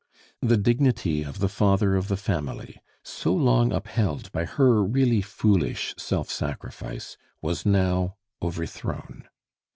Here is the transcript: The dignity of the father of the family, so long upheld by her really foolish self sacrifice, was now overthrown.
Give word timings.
The 0.41 0.57
dignity 0.57 1.21
of 1.21 1.37
the 1.37 1.47
father 1.47 1.95
of 1.95 2.07
the 2.07 2.17
family, 2.17 2.81
so 3.03 3.35
long 3.35 3.71
upheld 3.71 4.31
by 4.31 4.45
her 4.45 4.83
really 4.83 5.21
foolish 5.21 5.93
self 5.95 6.27
sacrifice, 6.31 7.17
was 7.39 7.67
now 7.67 8.15
overthrown. 8.41 9.25